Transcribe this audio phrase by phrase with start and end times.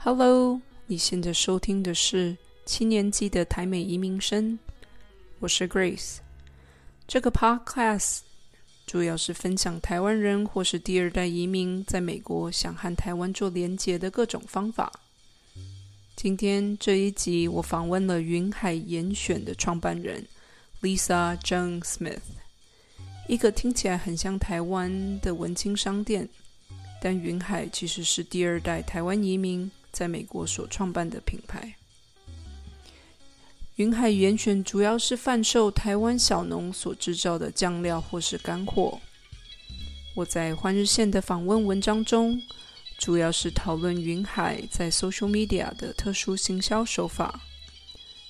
[0.00, 4.56] Hello，你现在收听的是七年级的台美移民生，
[5.40, 6.18] 我是 Grace。
[7.08, 8.20] 这个 Podcast
[8.86, 14.92] 主要是分享台湾人或是第二代移民在美国想和台湾做连结的各种方法。
[16.14, 20.24] 今天这一集，我访问了云海严选的创办人
[20.80, 22.20] Lisa Jung Smith，
[23.26, 26.28] 一个听起来很像台湾的文青商店，
[27.02, 31.74] 但云海其实是第二代台湾移民在美国所创办的品牌。
[33.76, 39.00] 云海源泉主要是贩售台湾小农所制造的酱料或是干货。
[40.16, 42.42] 我在欢日线的访问文章中，
[42.98, 47.40] 主要是讨论云海在 social media 的特殊行销手法。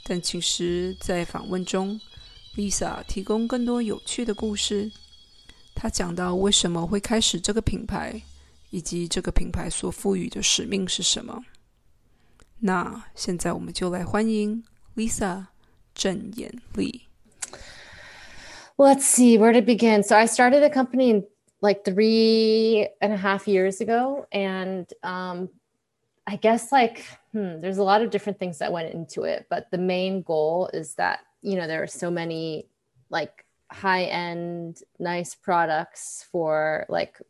[0.05, 1.99] 但其实，在访问中
[2.57, 4.91] ，Lisa 提供更多有趣的故事。
[5.75, 8.21] 她讲到为什么会开始这个品牌，
[8.70, 11.44] 以及这个品牌所赋予的使命是什么。
[12.60, 14.64] 那现在我们就来欢迎。
[14.96, 15.48] Lisa
[15.96, 17.08] 郑妍丽。
[18.78, 20.04] Let's see where to begin.
[20.04, 21.24] So I started the company in
[21.62, 25.50] like three and a half years ago, and um,
[26.26, 29.70] I guess like hmm, there's a lot of different things that went into it, but
[29.72, 32.68] the main goal is that you know there are so many
[33.10, 37.22] like high end nice products for like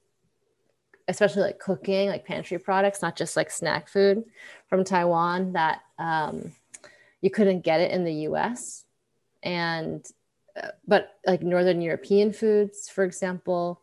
[1.08, 4.24] especially like cooking like pantry products not just like snack food
[4.68, 6.52] from taiwan that um,
[7.20, 8.84] you couldn't get it in the US.
[9.42, 10.04] And,
[10.60, 13.80] uh, but like Northern European foods, for example,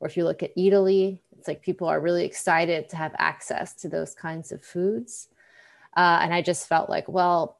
[0.00, 3.74] or if you look at Italy, it's like people are really excited to have access
[3.76, 5.28] to those kinds of foods.
[5.96, 7.58] Uh, and I just felt like, well,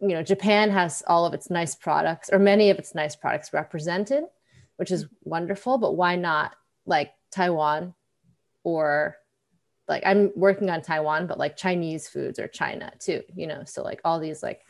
[0.00, 3.52] you know, Japan has all of its nice products or many of its nice products
[3.52, 4.24] represented,
[4.76, 6.54] which is wonderful, but why not
[6.86, 7.94] like Taiwan
[8.64, 9.16] or
[9.88, 13.62] like I'm working on Taiwan, but like Chinese foods or China too, you know.
[13.66, 14.62] So like all these like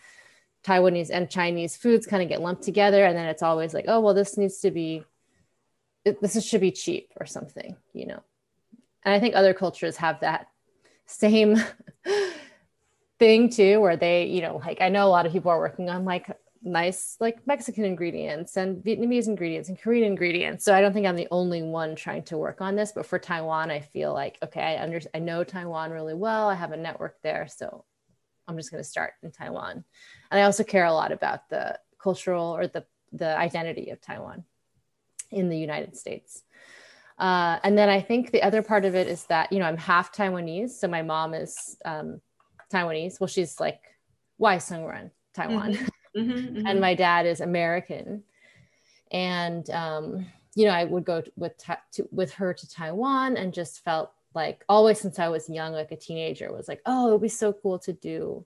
[0.64, 4.00] Taiwanese and Chinese foods kind of get lumped together, and then it's always like, oh
[4.00, 5.04] well, this needs to be,
[6.04, 8.22] this should be cheap or something, you know.
[9.04, 10.48] And I think other cultures have that
[11.06, 11.56] same
[13.18, 15.90] thing too, where they, you know, like I know a lot of people are working
[15.90, 16.30] on like
[16.64, 20.64] nice like Mexican ingredients and Vietnamese ingredients and Korean ingredients.
[20.64, 22.92] So I don't think I'm the only one trying to work on this.
[22.92, 26.48] But for Taiwan, I feel like okay, I under I know Taiwan really well.
[26.48, 27.84] I have a network there, so
[28.46, 29.84] I'm just going to start in Taiwan.
[30.30, 34.44] And I also care a lot about the cultural or the the identity of Taiwan
[35.30, 36.42] in the United States.
[37.18, 39.76] Uh, and then I think the other part of it is that you know I'm
[39.76, 42.20] half Taiwanese, so my mom is um,
[42.72, 43.20] Taiwanese.
[43.20, 43.80] Well, she's like
[44.38, 45.74] Wai Sung Run, Taiwan.
[45.74, 45.86] Mm-hmm.
[46.16, 46.66] Mm-hmm, mm-hmm.
[46.66, 48.22] and my dad is American.
[49.10, 51.54] And um, you know, I would go with
[51.92, 55.92] to, with her to Taiwan and just felt like always since I was young, like
[55.92, 58.44] a teenager, was like, oh, it would be so cool to do.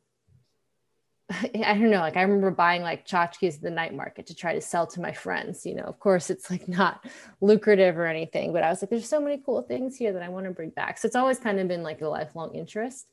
[1.30, 4.54] I don't know, like I remember buying like tchotchkes at the night market to try
[4.54, 5.66] to sell to my friends.
[5.66, 7.04] You know, of course, it's like not
[7.40, 10.28] lucrative or anything, but I was like, there's so many cool things here that I
[10.28, 10.98] want to bring back.
[10.98, 13.06] So it's always kind of been like a lifelong interest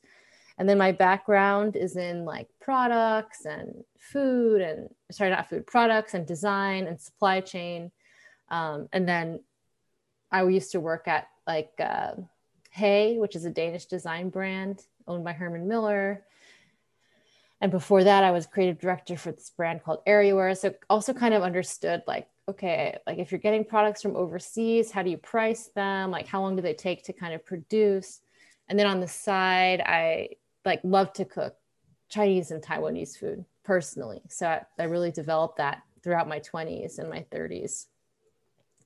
[0.58, 6.14] and then my background is in like products and food and sorry not food products
[6.14, 7.90] and design and supply chain.
[8.48, 9.40] Um, and then
[10.30, 12.12] i used to work at like uh,
[12.70, 16.24] HAY which is a danish design brand owned by herman miller.
[17.60, 21.34] And before that i was creative director for this brand called areaware so also kind
[21.34, 25.70] of understood like okay like if you're getting products from overseas how do you price
[25.74, 26.12] them?
[26.12, 28.20] Like how long do they take to kind of produce?
[28.68, 30.28] And then on the side i
[30.64, 31.56] like love to cook
[32.08, 34.22] Chinese and Taiwanese food personally.
[34.28, 37.86] So I, I really developed that throughout my 20s and my 30s.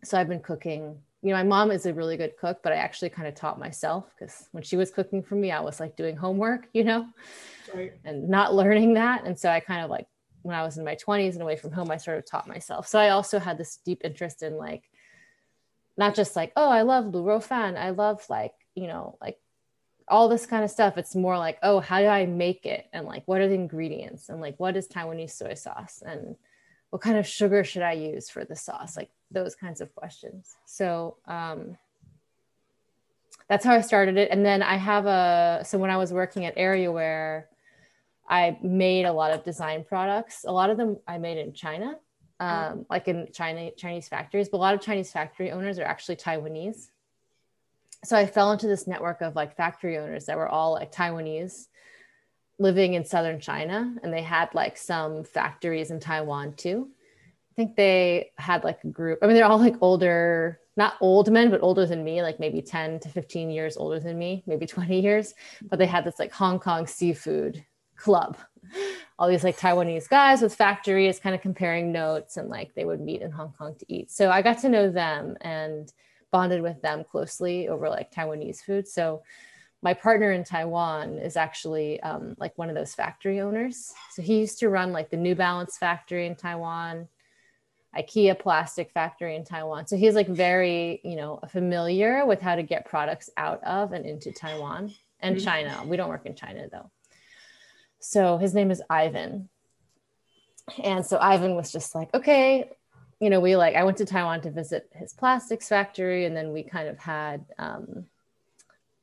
[0.04, 0.98] So I've been cooking.
[1.22, 3.58] You know, my mom is a really good cook, but I actually kind of taught
[3.58, 7.06] myself because when she was cooking for me, I was like doing homework, you know,
[7.74, 7.92] right.
[8.04, 9.24] and not learning that.
[9.24, 10.06] And so I kind of like
[10.42, 12.86] when I was in my 20s and away from home, I sort of taught myself.
[12.86, 14.84] So I also had this deep interest in like
[15.96, 17.76] not just like, oh, I love Lu Rou Fan.
[17.76, 19.38] I love like, you know, like
[20.10, 20.96] all this kind of stuff.
[20.96, 22.86] It's more like, oh, how do I make it?
[22.92, 24.28] And like, what are the ingredients?
[24.28, 26.02] And like, what is Taiwanese soy sauce?
[26.04, 26.36] And
[26.90, 28.96] what kind of sugar should I use for the sauce?
[28.96, 30.56] Like those kinds of questions.
[30.64, 31.76] So um,
[33.48, 34.30] that's how I started it.
[34.30, 37.48] And then I have a, so when I was working at Areaware,
[38.28, 40.44] I made a lot of design products.
[40.46, 41.98] A lot of them I made in China,
[42.40, 46.16] um, like in China, Chinese factories, but a lot of Chinese factory owners are actually
[46.16, 46.88] Taiwanese
[48.04, 51.66] so I fell into this network of like factory owners that were all like Taiwanese
[52.58, 56.88] living in southern China and they had like some factories in Taiwan too.
[57.52, 59.18] I think they had like a group.
[59.22, 62.62] I mean, they're all like older, not old men, but older than me, like maybe
[62.62, 65.34] 10 to 15 years older than me, maybe 20 years.
[65.62, 67.64] But they had this like Hong Kong seafood
[67.96, 68.36] club.
[69.18, 73.00] All these like Taiwanese guys with factories kind of comparing notes and like they would
[73.00, 74.12] meet in Hong Kong to eat.
[74.12, 75.92] So I got to know them and
[76.30, 78.86] bonded with them closely over like Taiwanese food.
[78.86, 79.22] So
[79.82, 83.92] my partner in Taiwan is actually um, like one of those factory owners.
[84.12, 87.08] So he used to run like the New Balance factory in Taiwan,
[87.96, 89.86] IKEA plastic factory in Taiwan.
[89.86, 94.04] So he's like very, you know, familiar with how to get products out of and
[94.04, 95.44] into Taiwan and mm-hmm.
[95.44, 95.82] China.
[95.86, 96.90] We don't work in China though.
[98.00, 99.48] So his name is Ivan.
[100.82, 102.70] And so Ivan was just like, okay,
[103.20, 106.24] you know, we like, I went to Taiwan to visit his plastics factory.
[106.24, 108.06] And then we kind of had, um,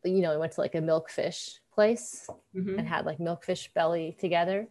[0.04, 2.80] you know, we went to like a milkfish place mm-hmm.
[2.80, 4.68] and had like milkfish belly together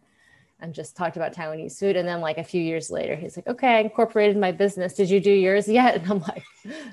[0.59, 1.95] and just talked about Taiwanese food.
[1.95, 4.95] And then like a few years later, he's like, okay, I incorporated my business.
[4.95, 5.95] Did you do yours yet?
[5.95, 6.43] And I'm like,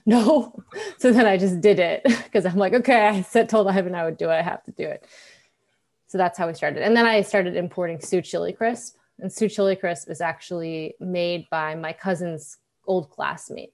[0.05, 0.63] no.
[0.99, 4.05] So then I just did it because I'm like, okay, I said, told Ivan I
[4.05, 4.35] would do it.
[4.35, 5.05] I have to do it.
[6.07, 6.83] So that's how we started.
[6.85, 8.97] And then I started importing Tsu Chili Crisp.
[9.19, 13.73] And Tsu Chili Crisp is actually made by my cousin's old classmate.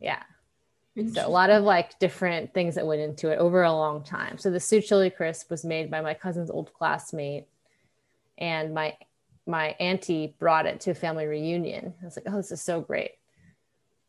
[0.00, 0.22] Yeah.
[1.12, 4.38] So a lot of like different things that went into it over a long time.
[4.38, 7.46] So the Tsu Chili Crisp was made by my cousin's old classmate,
[8.38, 8.96] and my
[9.46, 11.94] my auntie brought it to a family reunion.
[12.00, 13.12] I was like, oh, this is so great.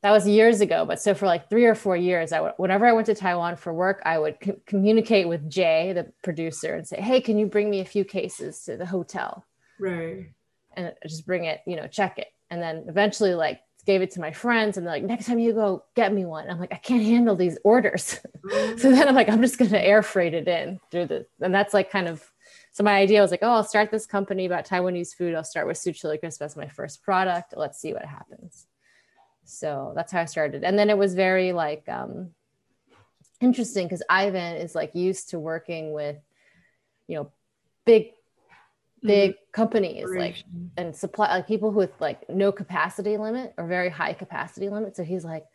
[0.05, 2.85] That was years ago, but so for like three or four years, I would, whenever
[2.85, 6.87] I went to Taiwan for work, I would co- communicate with Jay, the producer, and
[6.87, 9.43] say, "Hey, can you bring me a few cases to the hotel?"
[9.79, 10.27] Right.
[10.77, 14.19] And just bring it, you know, check it, and then eventually, like gave it to
[14.19, 16.49] my friends and they're like, next time you go, get me one.
[16.49, 18.19] I'm like, I can't handle these orders.
[18.77, 21.53] So then I'm like, I'm just going to air freight it in through the, and
[21.53, 22.23] that's like kind of,
[22.71, 25.33] so my idea was like, oh, I'll start this company about Taiwanese food.
[25.33, 27.55] I'll start with Tsu Chili Crisp as my first product.
[27.55, 28.67] Let's see what happens.
[29.45, 30.63] So that's how I started.
[30.63, 32.31] And then it was very like um,
[33.41, 36.17] interesting because Ivan is like used to working with,
[37.07, 37.31] you know,
[37.85, 38.11] big
[39.03, 39.51] big mm-hmm.
[39.51, 40.43] companies like
[40.77, 44.95] and supply like people with like no capacity limit or very high capacity limit.
[44.95, 45.45] So he's like,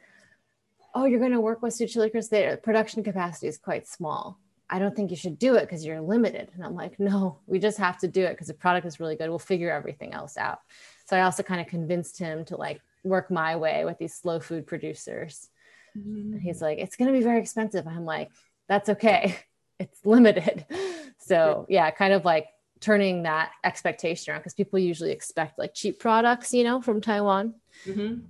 [0.95, 2.31] oh, you're going to work with Tsu Chili Crisp.
[2.31, 4.39] Their production capacity is quite small.
[4.73, 6.49] I don't think you should do it because you're limited.
[6.55, 9.17] And I'm like, no, we just have to do it because the product is really
[9.17, 9.29] good.
[9.29, 10.61] We'll figure everything else out.
[11.07, 14.41] So I also kind of convinced him to like work my way with these slow
[14.41, 15.49] food producers.
[15.97, 16.35] Mm-hmm.
[16.35, 17.87] And he's like, it's going to be very expensive.
[17.87, 18.31] I'm like,
[18.69, 19.37] that's okay.
[19.79, 20.67] It's limited.
[21.23, 22.49] So yeah, kind of like
[22.81, 27.55] turning that expectation around because people usually expect like cheap products, you know, from Taiwan.
[27.87, 28.23] Mm-hmm.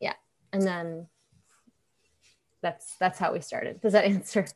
[0.00, 0.14] Yeah,
[0.52, 1.06] and then
[2.62, 3.80] that's that's how we started.
[3.80, 4.46] Does that answer?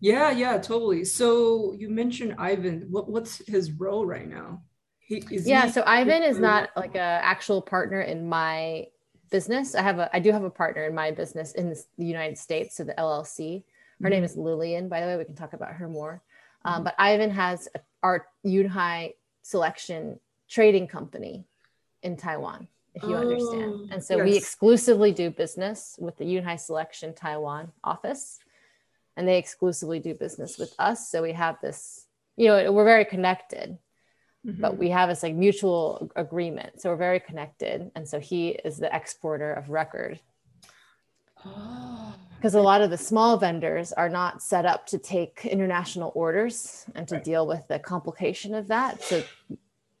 [0.00, 1.04] yeah, yeah, totally.
[1.04, 2.86] So you mentioned Ivan.
[2.90, 4.62] What, what's his role right now?
[5.10, 8.86] He, yeah, he, so Ivan is not like a actual partner in my
[9.30, 9.74] business.
[9.74, 12.76] I have a I do have a partner in my business in the United States,
[12.76, 13.64] so the LLC.
[14.00, 14.10] Her mm-hmm.
[14.12, 15.16] name is Lillian, by the way.
[15.16, 16.22] We can talk about her more.
[16.64, 16.84] Um, mm-hmm.
[16.84, 21.44] but Ivan has a our Yunhai selection trading company
[22.04, 23.92] in Taiwan, if you oh, understand.
[23.92, 24.24] And so yes.
[24.24, 28.38] we exclusively do business with the Yunhai Selection Taiwan office,
[29.16, 31.10] and they exclusively do business with us.
[31.10, 33.76] So we have this, you know, we're very connected.
[34.46, 34.60] Mm-hmm.
[34.60, 36.80] But we have this like mutual agreement.
[36.80, 37.90] So we're very connected.
[37.94, 40.20] And so he is the exporter of record.
[41.44, 46.10] Oh because a lot of the small vendors are not set up to take international
[46.14, 47.24] orders and to right.
[47.24, 49.02] deal with the complication of that.
[49.02, 49.22] So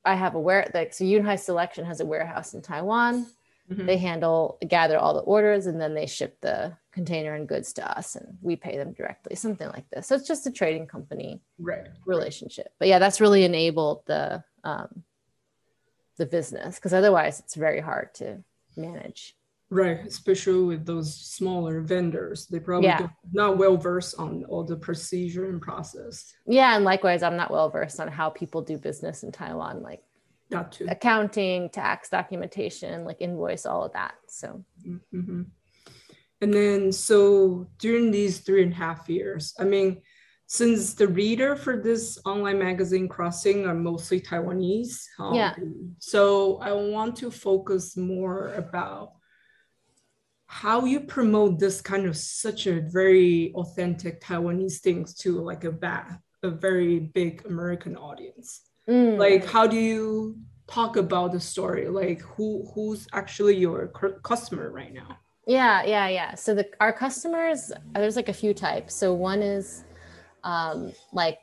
[0.06, 3.26] I have a where like so Yunhai Selection has a warehouse in Taiwan.
[3.70, 3.86] Mm-hmm.
[3.86, 7.98] They handle gather all the orders and then they ship the container and goods to
[7.98, 10.08] us and we pay them directly, something like this.
[10.08, 11.86] So it's just a trading company right.
[12.04, 12.72] relationship.
[12.78, 15.04] But yeah, that's really enabled the um,
[16.16, 18.42] the business because otherwise it's very hard to
[18.76, 19.36] manage.
[19.72, 23.06] Right, especially with those smaller vendors, they probably yeah.
[23.32, 26.34] not well versed on all the procedure and process.
[26.44, 30.02] Yeah, and likewise, I'm not well versed on how people do business in Taiwan, like
[30.50, 30.86] not too.
[30.88, 34.14] accounting, tax documentation, like invoice, all of that.
[34.28, 35.42] So, mm-hmm.
[36.40, 40.02] and then so during these three and a half years, I mean,
[40.46, 45.54] since the reader for this online magazine crossing are mostly Taiwanese, um, yeah.
[46.00, 49.12] So I want to focus more about
[50.46, 55.70] how you promote this kind of such a very authentic Taiwanese things to like a
[55.70, 58.62] bad, a very big American audience.
[58.90, 59.18] Mm.
[59.18, 61.88] Like, how do you talk about the story?
[61.88, 63.88] Like, who who's actually your
[64.22, 65.18] customer right now?
[65.46, 66.34] Yeah, yeah, yeah.
[66.34, 68.94] So the our customers, there's like a few types.
[68.94, 69.84] So one is
[70.42, 71.38] um, like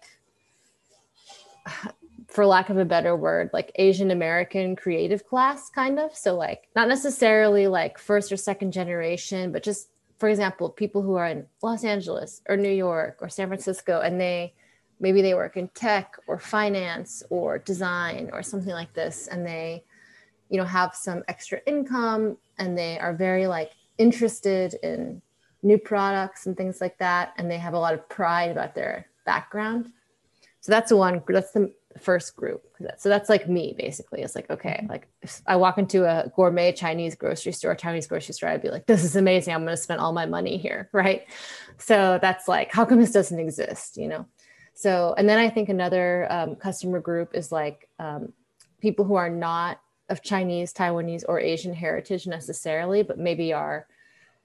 [2.27, 6.15] for lack of a better word, like Asian American creative class, kind of.
[6.15, 9.89] So, like, not necessarily like first or second generation, but just,
[10.19, 14.19] for example, people who are in Los Angeles or New York or San Francisco, and
[14.19, 14.53] they
[14.99, 19.83] maybe they work in tech or finance or design or something like this, and they,
[20.49, 25.21] you know, have some extra income and they are very like interested in
[25.63, 27.33] new products and things like that.
[27.37, 29.91] And they have a lot of pride about their background.
[30.61, 32.63] So that's the one, that's the first group.
[32.97, 34.21] So that's like me basically.
[34.21, 34.91] It's like, okay, mm-hmm.
[34.91, 38.69] like if I walk into a gourmet Chinese grocery store, Chinese grocery store, I'd be
[38.69, 39.53] like, this is amazing.
[39.53, 40.89] I'm going to spend all my money here.
[40.97, 41.27] Right.
[41.77, 43.97] So that's like, how come this doesn't exist?
[43.97, 44.25] You know?
[44.77, 48.31] So, and then I think another um, customer group is like um,
[48.79, 53.87] people who are not of Chinese, Taiwanese, or Asian heritage necessarily, but maybe are,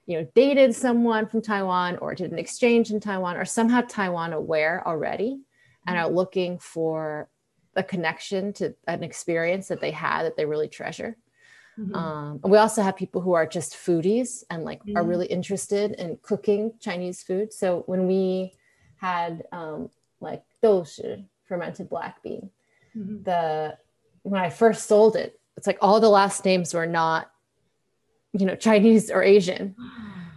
[0.07, 4.33] you know, dated someone from Taiwan or did an exchange in Taiwan or somehow Taiwan
[4.33, 5.39] aware already
[5.85, 7.29] and are looking for
[7.75, 11.15] a connection to an experience that they had that they really treasure.
[11.77, 11.93] Mm-hmm.
[11.93, 14.97] Um, and we also have people who are just foodies and like mm-hmm.
[14.97, 17.53] are really interested in cooking Chinese food.
[17.53, 18.53] So when we
[18.97, 19.91] had um,
[20.23, 22.49] like doushi, fermented black bean,
[22.95, 23.23] mm-hmm.
[23.23, 23.77] the
[24.23, 27.31] when I first sold it, it's like all the last names were not,
[28.31, 29.75] you know, Chinese or Asian.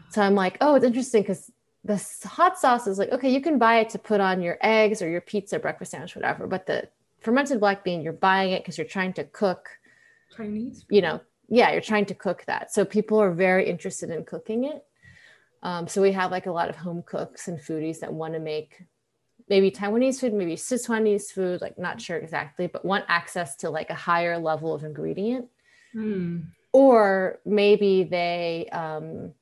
[0.08, 1.50] So I'm like, oh, it's interesting because
[1.84, 5.02] the hot sauce is like, okay, you can buy it to put on your eggs
[5.02, 6.46] or your pizza, breakfast sandwich, whatever.
[6.46, 6.88] But the
[7.20, 9.68] fermented black bean, you're buying it because you're trying to cook
[10.34, 10.86] Chinese.
[10.88, 12.72] You know, yeah, you're trying to cook that.
[12.72, 14.84] So people are very interested in cooking it.
[15.62, 18.40] Um, so we have like a lot of home cooks and foodies that want to
[18.40, 18.82] make
[19.48, 23.90] maybe Taiwanese food, maybe Sichuanese food, like not sure exactly, but want access to like
[23.90, 25.46] a higher level of ingredient.
[25.94, 26.46] Mm.
[26.72, 29.32] Or maybe they, um,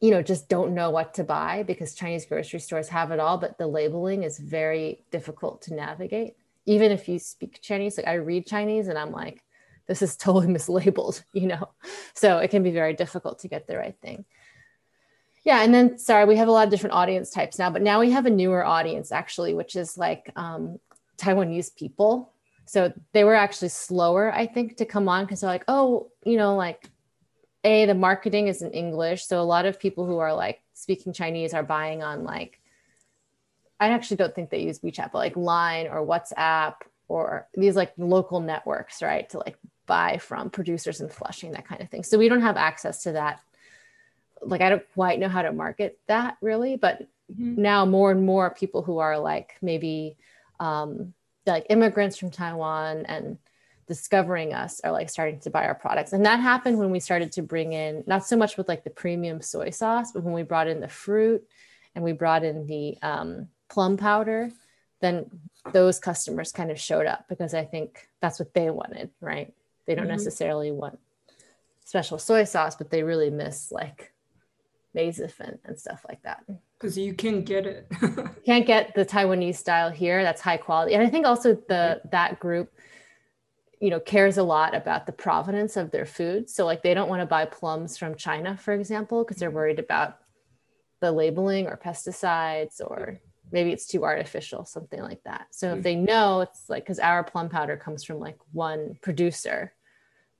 [0.00, 3.38] you know, just don't know what to buy because Chinese grocery stores have it all,
[3.38, 6.36] but the labeling is very difficult to navigate.
[6.66, 9.42] Even if you speak Chinese, like I read Chinese and I'm like,
[9.86, 11.70] this is totally mislabeled, you know?
[12.14, 14.24] So it can be very difficult to get the right thing
[15.44, 18.00] yeah and then sorry we have a lot of different audience types now but now
[18.00, 20.78] we have a newer audience actually which is like um,
[21.16, 22.32] taiwanese people.
[22.64, 26.36] So they were actually slower i think to come on because they're like oh you
[26.36, 26.88] know like
[27.64, 29.26] a the marketing is in english.
[29.26, 32.60] So a lot of people who are like speaking chinese are buying on like
[33.80, 36.74] i actually don't think they use wechat but like line or whatsapp
[37.08, 39.56] or these like local networks right to like
[39.88, 42.04] buy from producers in flushing that kind of thing.
[42.04, 43.40] So we don't have access to that
[44.42, 47.60] like I don't quite know how to market that really, but mm-hmm.
[47.60, 50.16] now more and more people who are like maybe
[50.60, 51.14] um,
[51.46, 53.38] like immigrants from Taiwan and
[53.86, 56.12] discovering us are like starting to buy our products.
[56.12, 58.90] And that happened when we started to bring in not so much with like the
[58.90, 61.46] premium soy sauce, but when we brought in the fruit
[61.94, 64.50] and we brought in the um, plum powder,
[65.00, 65.30] then
[65.72, 69.54] those customers kind of showed up because I think that's what they wanted, right?
[69.86, 70.12] They don't mm-hmm.
[70.12, 70.98] necessarily want
[71.84, 74.12] special soy sauce, but they really miss like
[74.96, 76.44] Mazif and stuff like that.
[76.78, 77.90] Because you can get it.
[78.44, 80.22] can't get the Taiwanese style here.
[80.22, 80.94] That's high quality.
[80.94, 82.72] And I think also the that group,
[83.80, 86.48] you know, cares a lot about the provenance of their food.
[86.48, 89.56] So like they don't want to buy plums from China, for example, because they're mm-hmm.
[89.56, 90.18] worried about
[91.00, 93.20] the labeling or pesticides or
[93.52, 95.46] maybe it's too artificial, something like that.
[95.50, 95.82] So if mm-hmm.
[95.82, 99.72] they know it's like because our plum powder comes from like one producer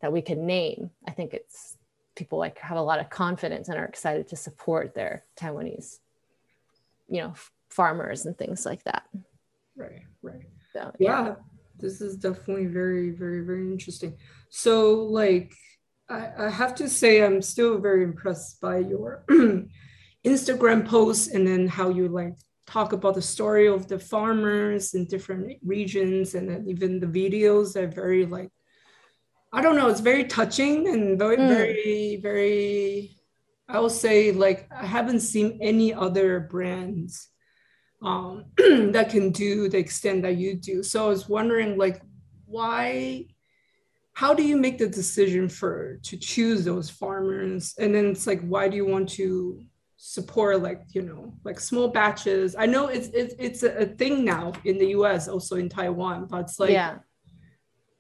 [0.01, 1.78] that we can name, I think it's
[2.19, 6.01] people like have a lot of confidence and are excited to support their Taiwanese,
[7.09, 7.33] you know,
[7.71, 9.05] farmers and things like that.
[9.77, 10.47] Right, right.
[10.73, 11.25] So, yeah.
[11.25, 11.35] yeah,
[11.79, 14.17] this is definitely very, very, very interesting.
[14.51, 15.55] So, like,
[16.11, 19.25] I, I have to say, I'm still very impressed by your
[20.27, 22.35] Instagram posts and then how you like
[22.67, 27.77] talk about the story of the farmers in different regions and then even the videos
[27.77, 28.51] are very like
[29.53, 29.89] I don't know.
[29.89, 31.49] It's very touching and very, mm.
[31.49, 33.17] very, very.
[33.69, 37.29] I will say, like, I haven't seen any other brands
[38.03, 40.83] um, that can do the extent that you do.
[40.83, 42.03] So I was wondering, like,
[42.47, 43.27] why?
[44.13, 47.75] How do you make the decision for to choose those farmers?
[47.79, 49.63] And then it's like, why do you want to
[49.97, 52.57] support, like, you know, like small batches?
[52.59, 55.29] I know it's it's it's a thing now in the U.S.
[55.29, 56.71] also in Taiwan, but it's like.
[56.71, 56.99] Yeah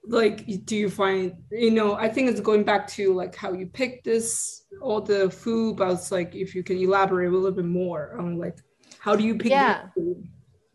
[0.08, 3.66] like do you find you know i think it's going back to like how you
[3.66, 7.64] pick this all the food but it's like if you can elaborate a little bit
[7.64, 8.58] more on like
[8.98, 9.82] how do you pick yeah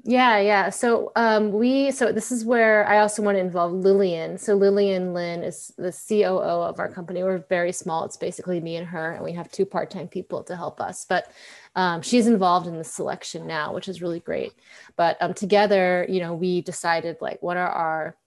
[0.05, 0.69] Yeah, yeah.
[0.69, 4.37] So um, we so this is where I also want to involve Lillian.
[4.37, 7.23] So Lillian lynn is the COO of our company.
[7.23, 8.03] We're very small.
[8.03, 11.05] It's basically me and her, and we have two part-time people to help us.
[11.07, 11.31] But
[11.75, 14.51] um, she's involved in the selection now, which is really great.
[14.97, 18.17] But um, together, you know, we decided like what are our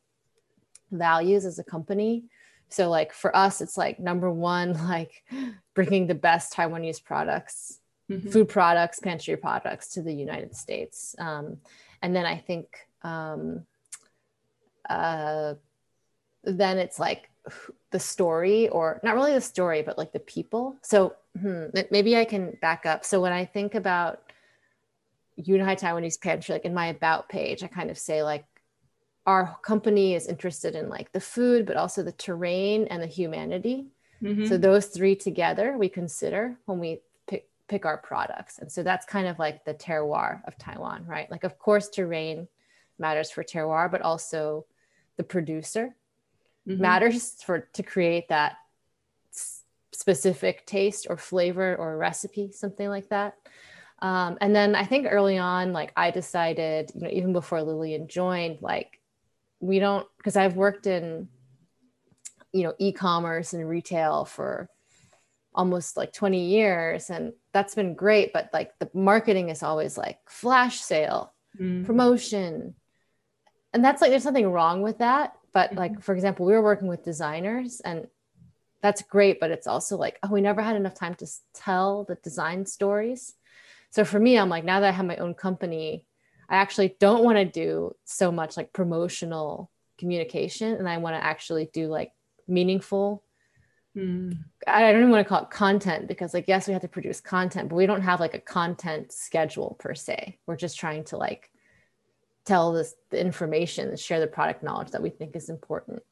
[0.90, 2.24] values as a company.
[2.68, 5.22] So like for us, it's like number one, like
[5.74, 8.30] bringing the best Taiwanese products mm-hmm.
[8.30, 11.14] food products, pantry products to the United States.
[11.18, 11.58] Um,
[12.02, 12.68] and then I think
[13.02, 13.64] um,
[14.88, 15.54] uh,
[16.44, 17.30] then it's like
[17.90, 20.76] the story, or not really the story, but like the people.
[20.82, 23.04] So hmm, maybe I can back up.
[23.04, 24.22] So when I think about
[25.38, 28.44] Yunhai Taiwanese Pantry, like in my about page, I kind of say like
[29.26, 33.86] our company is interested in like the food, but also the terrain and the humanity.
[34.22, 34.46] Mm-hmm.
[34.46, 38.58] So those three together we consider when we pick pick our products.
[38.58, 41.30] And so that's kind of like the terroir of Taiwan, right?
[41.30, 42.48] Like, of course, terrain
[42.98, 44.64] matters for terroir, but also
[45.16, 45.94] the producer
[46.66, 46.80] mm-hmm.
[46.80, 48.56] matters for to create that
[49.92, 53.34] specific taste or flavor or recipe, something like that.
[54.00, 58.06] Um, and then I think early on, like I decided, you know, even before Lillian
[58.08, 59.00] joined, like
[59.60, 61.28] we don't, because I've worked in,
[62.52, 64.68] you know, e-commerce and retail for
[65.56, 70.18] almost like 20 years and that's been great but like the marketing is always like
[70.28, 71.84] flash sale mm.
[71.86, 72.74] promotion
[73.72, 75.78] and that's like there's nothing wrong with that but mm-hmm.
[75.78, 78.06] like for example we were working with designers and
[78.82, 82.16] that's great but it's also like oh we never had enough time to tell the
[82.16, 83.34] design stories
[83.90, 86.04] so for me i'm like now that i have my own company
[86.48, 91.24] i actually don't want to do so much like promotional communication and i want to
[91.24, 92.12] actually do like
[92.48, 93.22] meaningful
[93.96, 94.38] Mm.
[94.66, 97.20] I don't even want to call it content because, like, yes, we have to produce
[97.20, 100.38] content, but we don't have like a content schedule per se.
[100.46, 101.50] We're just trying to like
[102.44, 106.02] tell this the information and share the product knowledge that we think is important.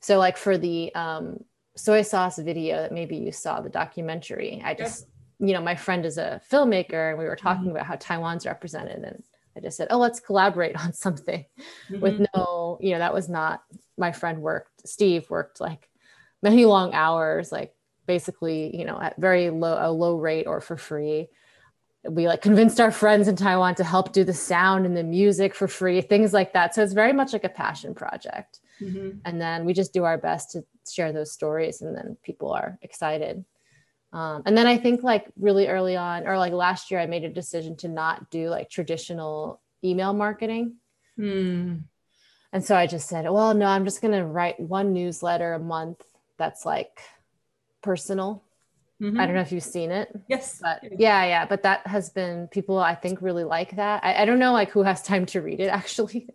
[0.00, 4.74] So, like for the um, soy sauce video that maybe you saw the documentary, I
[4.74, 5.08] just,
[5.40, 7.70] you know, my friend is a filmmaker and we were talking mm-hmm.
[7.72, 9.22] about how Taiwan's represented and
[9.56, 11.44] I just said, oh, let's collaborate on something
[11.90, 12.00] mm-hmm.
[12.00, 13.62] with no, you know, that was not
[13.96, 15.88] my friend worked, Steve worked like
[16.42, 17.74] many long hours, like
[18.06, 21.28] basically, you know, at very low, a low rate or for free.
[22.08, 25.54] We like convinced our friends in Taiwan to help do the sound and the music
[25.54, 26.74] for free, things like that.
[26.74, 28.60] So it's very much like a passion project.
[28.80, 29.18] Mm-hmm.
[29.24, 32.78] And then we just do our best to share those stories, and then people are
[32.82, 33.44] excited.
[34.12, 37.24] Um, and then I think like really early on, or like last year, I made
[37.24, 40.76] a decision to not do like traditional email marketing.
[41.18, 41.82] Mm.
[42.52, 45.58] And so I just said, well, no, I'm just going to write one newsletter a
[45.58, 46.02] month
[46.38, 47.00] that's like
[47.82, 48.42] personal.
[49.00, 49.20] Mm-hmm.
[49.20, 50.08] I don't know if you've seen it.
[50.26, 50.58] Yes.
[50.62, 51.46] But yeah, yeah.
[51.46, 54.02] But that has been people I think really like that.
[54.02, 56.28] I, I don't know like who has time to read it actually.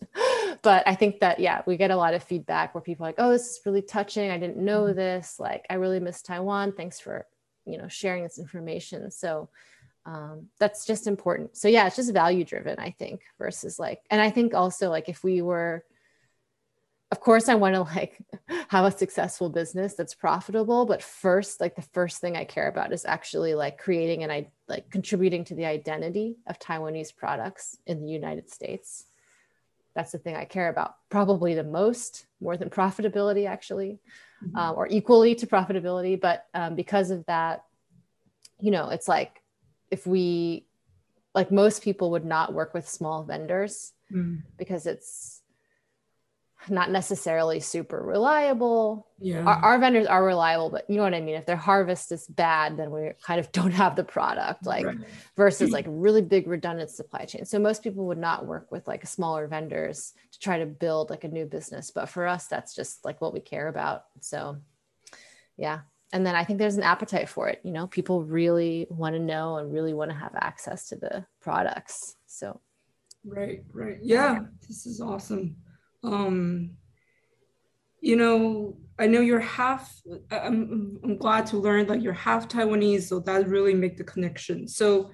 [0.62, 3.16] but I think that yeah, we get a lot of feedback where people are like,
[3.18, 4.30] oh, this is really touching.
[4.30, 4.96] I didn't know mm-hmm.
[4.96, 5.40] this.
[5.40, 6.74] Like I really miss Taiwan.
[6.74, 7.26] Thanks for,
[7.66, 9.10] you know, sharing this information.
[9.12, 9.50] So
[10.06, 11.56] um, that's just important.
[11.58, 15.10] So yeah, it's just value driven, I think, versus like, and I think also like
[15.10, 15.84] if we were
[17.12, 18.18] of course i want to like
[18.70, 22.94] have a successful business that's profitable but first like the first thing i care about
[22.94, 28.02] is actually like creating and i like contributing to the identity of taiwanese products in
[28.02, 29.06] the united states
[29.94, 34.00] that's the thing i care about probably the most more than profitability actually
[34.44, 34.58] mm-hmm.
[34.58, 37.64] um, or equally to profitability but um, because of that
[38.60, 39.42] you know it's like
[39.90, 40.66] if we
[41.34, 44.42] like most people would not work with small vendors mm.
[44.58, 45.41] because it's
[46.70, 49.08] not necessarily super reliable.
[49.20, 49.44] Yeah.
[49.44, 51.36] Our, our, vendors are reliable, but you know what I mean?
[51.36, 54.98] If their harvest is bad, then we kind of don't have the product, like right.
[55.36, 57.46] versus like really big redundant supply chain.
[57.46, 61.24] So most people would not work with like smaller vendors to try to build like
[61.24, 61.92] a new business.
[61.92, 64.06] But for us, that's just like what we care about.
[64.20, 64.58] So
[65.58, 65.80] yeah.
[66.14, 67.62] And then I think there's an appetite for it.
[67.64, 71.26] You know, people really want to know and really want to have access to the
[71.40, 72.18] products.
[72.28, 72.60] So
[73.24, 73.98] right, right.
[74.02, 75.56] Yeah, this is awesome
[76.04, 76.72] um,
[78.02, 80.00] you know, I know you're half,
[80.32, 84.68] I'm, I'm glad to learn that you're half Taiwanese, so that really make the connection.
[84.68, 85.12] So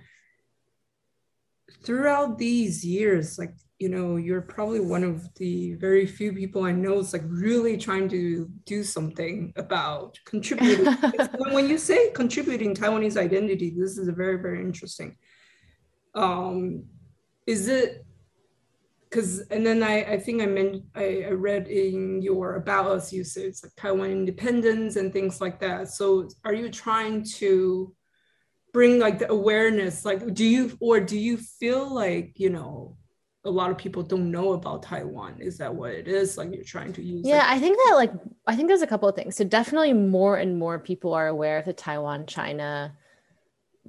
[1.83, 6.71] throughout these years, like, you know, you're probably one of the very few people I
[6.71, 10.85] know is like really trying to do something about contributing.
[11.51, 15.15] when you say contributing Taiwanese identity, this is a very, very interesting.
[16.15, 16.85] Um,
[17.45, 18.06] is it
[19.09, 23.13] because and then I, I think I meant I, I read in your about us
[23.13, 25.89] you said it's like Taiwan independence and things like that.
[25.89, 27.93] So are you trying to
[28.73, 30.05] bring like the awareness?
[30.05, 32.97] Like do you or do you feel like, you know,
[33.45, 35.37] a lot of people don't know about Taiwan.
[35.39, 36.37] Is that what it is?
[36.37, 37.25] Like you're trying to use?
[37.25, 38.11] Yeah, I think that like
[38.45, 39.35] I think there's a couple of things.
[39.35, 42.93] So definitely more and more people are aware of the Taiwan China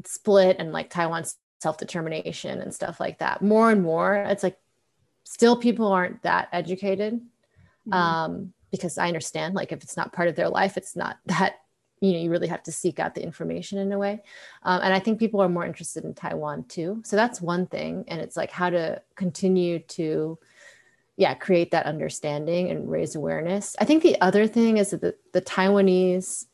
[0.04, 3.42] split and like Taiwan's self-determination and stuff like that.
[3.42, 4.57] More and more, it's like
[5.28, 7.14] still people aren't that educated.
[7.14, 7.92] Mm-hmm.
[7.92, 11.60] Um, because I understand like if it's not part of their life, it's not that
[12.00, 14.22] you know you really have to seek out the information in a way
[14.62, 18.04] um, and i think people are more interested in taiwan too so that's one thing
[18.06, 20.38] and it's like how to continue to
[21.16, 25.12] yeah create that understanding and raise awareness i think the other thing is that the,
[25.32, 26.44] the taiwanese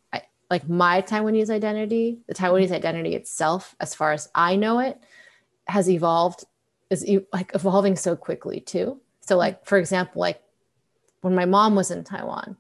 [0.49, 2.77] like my taiwanese identity the taiwanese mm-hmm.
[2.77, 4.99] identity itself as far as i know it
[5.67, 6.47] has evolved
[7.03, 10.41] is like evolving so quickly too so like for example like
[11.21, 12.57] when my mom was in taiwan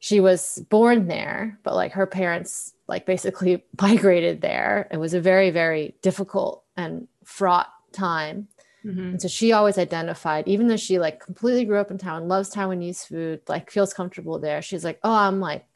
[0.00, 4.88] she was born there, but like her parents like basically migrated there.
[4.90, 8.48] It was a very, very difficult and fraught time.
[8.84, 9.00] Mm-hmm.
[9.00, 12.52] And so she always identified, even though she like completely grew up in Taiwan, loves
[12.52, 14.62] Taiwanese food, like feels comfortable there.
[14.62, 15.66] She's like, oh, I'm like,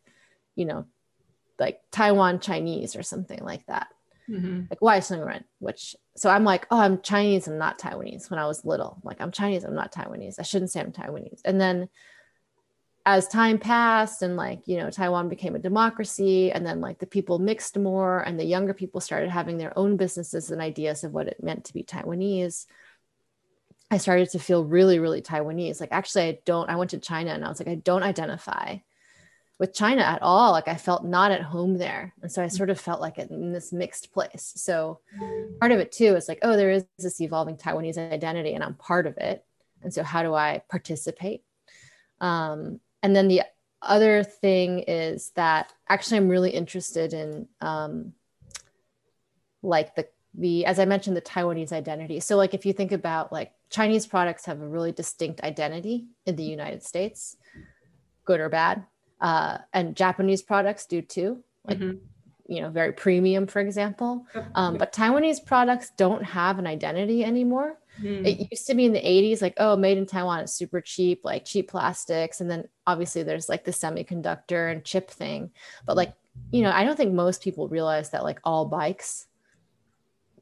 [0.57, 0.87] you know,
[1.59, 3.89] like Taiwan Chinese or something like that.
[4.27, 4.63] Mm-hmm.
[4.71, 5.45] Like why Sungren?
[5.59, 8.31] Which so I'm like, oh, I'm Chinese, I'm not Taiwanese.
[8.31, 10.39] When I was little, like I'm Chinese, I'm not Taiwanese.
[10.39, 11.41] I shouldn't say I'm Taiwanese.
[11.45, 11.89] And then
[13.07, 17.07] as time passed and like you know taiwan became a democracy and then like the
[17.07, 21.13] people mixed more and the younger people started having their own businesses and ideas of
[21.13, 22.67] what it meant to be taiwanese
[23.91, 27.31] i started to feel really really taiwanese like actually i don't i went to china
[27.31, 28.77] and i was like i don't identify
[29.59, 32.13] with china at all like i felt not at home there.
[32.23, 34.53] And so i sort of felt like in this mixed place.
[34.57, 35.01] So
[35.61, 38.75] part of it too is like oh there is this evolving taiwanese identity and i'm
[38.75, 39.45] part of it.
[39.83, 41.43] And so how do i participate?
[42.21, 43.43] Um, and then the
[43.83, 48.13] other thing is that actually i'm really interested in um,
[49.63, 52.19] like the the as i mentioned the taiwanese identity.
[52.19, 56.37] So like if you think about like chinese products have a really distinct identity in
[56.37, 57.37] the united states
[58.25, 58.85] good or bad
[59.21, 61.99] uh, and japanese products do too like mm-hmm.
[62.53, 67.79] you know very premium for example um, but taiwanese products don't have an identity anymore
[68.01, 68.27] Mm.
[68.27, 71.25] It used to be in the 80s, like, oh, made in Taiwan is super cheap,
[71.25, 72.41] like cheap plastics.
[72.41, 75.51] And then obviously there's like the semiconductor and chip thing.
[75.87, 76.13] But like,
[76.51, 79.27] you know, I don't think most people realize that like all bikes,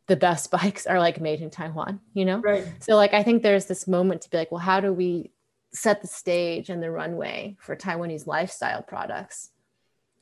[0.06, 2.38] the best bikes are like made in Taiwan, you know?
[2.38, 2.66] Right.
[2.80, 5.30] So like I think there's this moment to be like, well, how do we
[5.72, 9.50] set the stage and the runway for Taiwanese lifestyle products?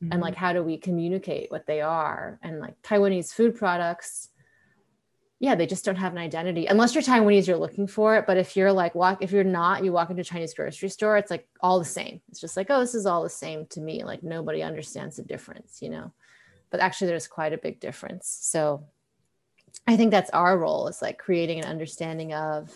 [0.03, 0.13] Mm-hmm.
[0.13, 2.39] And like how do we communicate what they are?
[2.43, 4.31] And like Taiwanese food products
[5.43, 8.27] yeah, they just don't have an identity unless you're Taiwanese, you're looking for it.
[8.27, 11.17] But if you're like walk, if you're not, you walk into a Chinese grocery store,
[11.17, 12.21] it's like all the same.
[12.29, 14.05] It's just like, oh, this is all the same to me.
[14.05, 16.13] Like nobody understands the difference, you know.
[16.69, 18.29] But actually, there's quite a big difference.
[18.43, 18.85] So
[19.87, 22.71] I think that's our role is like creating an understanding of,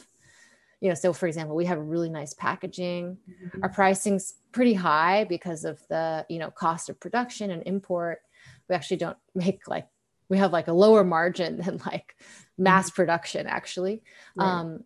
[0.80, 3.16] you know, so for example, we have really nice packaging.
[3.28, 3.62] Mm-hmm.
[3.62, 8.20] Our pricing's pretty high because of the, you know, cost of production and import.
[8.68, 9.86] We actually don't make like
[10.28, 12.16] we have like a lower margin than like
[12.56, 12.96] mass mm-hmm.
[12.96, 14.02] production actually
[14.36, 14.46] right.
[14.46, 14.84] um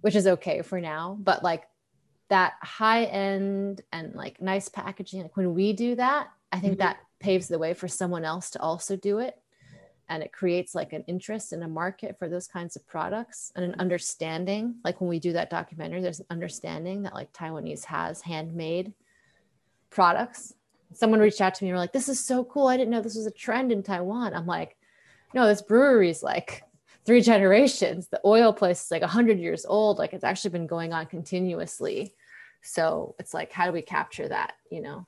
[0.00, 1.64] which is okay for now but like
[2.28, 6.80] that high end and like nice packaging like when we do that i think mm-hmm.
[6.80, 9.40] that paves the way for someone else to also do it
[10.08, 13.64] and it creates like an interest in a market for those kinds of products and
[13.64, 13.80] an mm-hmm.
[13.80, 18.92] understanding like when we do that documentary there's an understanding that like taiwanese has handmade
[19.90, 20.54] products
[20.92, 23.00] someone reached out to me and were like this is so cool i didn't know
[23.00, 24.76] this was a trend in taiwan i'm like
[25.34, 26.62] no this brewery is like
[27.06, 28.08] three generations.
[28.08, 29.98] The oil place is like 100 years old.
[29.98, 32.14] Like it's actually been going on continuously.
[32.62, 34.54] So it's like, how do we capture that?
[34.70, 35.06] You know,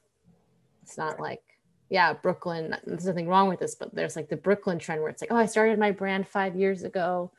[0.85, 1.43] it's not like,
[1.89, 5.23] yeah, Brooklyn, there's nothing wrong with this, but there's like the Brooklyn trend where it's
[5.23, 7.31] like, oh, I started my brand five years ago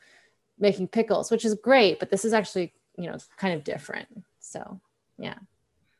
[0.58, 4.08] making pickles, which is great, but this is actually, you know, kind of different.
[4.40, 4.80] So,
[5.18, 5.38] yeah.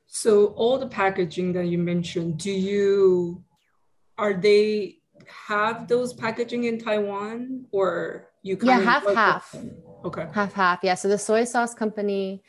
[0.07, 3.45] So all the packaging that you mentioned, do you,
[4.19, 9.55] are they have those packaging in Taiwan or you yeah half half
[10.05, 12.43] okay half half yeah so the soy sauce company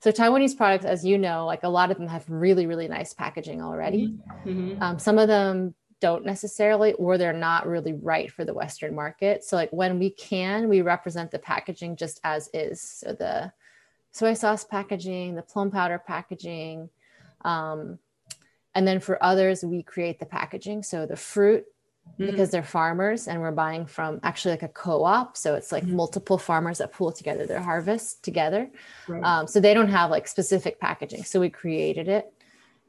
[0.00, 3.12] so taiwanese products as you know like a lot of them have really really nice
[3.12, 4.48] packaging already mm-hmm.
[4.48, 4.82] mm-hmm.
[4.82, 9.42] um, some of them don't necessarily or they're not really right for the western market
[9.42, 13.50] so like when we can we represent the packaging just as is so the
[14.12, 16.88] soy sauce packaging the plum powder packaging
[17.42, 17.98] um,
[18.74, 21.64] and then for others we create the packaging so the fruit
[22.12, 22.26] mm-hmm.
[22.26, 25.96] because they're farmers and we're buying from actually like a co-op so it's like mm-hmm.
[25.96, 28.68] multiple farmers that pool together their harvest together
[29.08, 29.22] right.
[29.22, 32.32] um, so they don't have like specific packaging so we created it